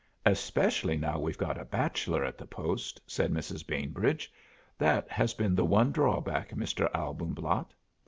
"Especially 0.25 0.97
now 0.97 1.19
we've 1.19 1.37
got 1.37 1.59
a 1.61 1.63
bachelor 1.65 2.25
at 2.25 2.35
the 2.35 2.47
post!" 2.47 2.99
said 3.05 3.31
Mrs. 3.31 3.67
Bainbridge. 3.67 4.33
"That 4.79 5.07
has 5.11 5.35
been 5.35 5.53
the 5.53 5.63
one 5.63 5.91
drawback, 5.91 6.49
Mr. 6.55 6.89
Albumblatt." 6.95 7.67